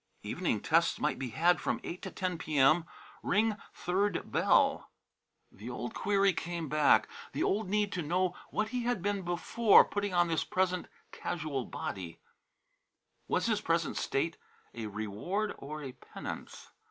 Evening 0.23 0.61
tests 0.61 0.99
might 0.99 1.19
be 1.19 1.29
had 1.29 1.61
from 1.61 1.79
8 1.83 2.01
to 2.01 2.09
10 2.09 2.39
P.M. 2.39 2.85
Ring 3.21 3.55
third 3.71 4.31
bell. 4.31 4.89
The 5.51 5.69
old 5.69 5.93
query 5.93 6.33
came 6.33 6.67
back, 6.67 7.07
the 7.33 7.43
old 7.43 7.69
need 7.69 7.91
to 7.91 8.01
know 8.01 8.35
what 8.49 8.69
he 8.69 8.85
had 8.85 9.03
been 9.03 9.21
before 9.21 9.85
putting 9.85 10.11
on 10.11 10.27
this 10.27 10.43
present 10.43 10.87
very 10.87 11.07
casual 11.21 11.65
body. 11.65 12.17
Was 13.27 13.45
his 13.45 13.61
present 13.61 13.95
state 13.95 14.37
a 14.73 14.87
reward 14.87 15.53
or 15.59 15.83
a 15.83 15.91
penance? 15.91 16.71